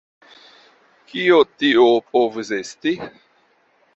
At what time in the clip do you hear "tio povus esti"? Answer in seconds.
1.63-2.97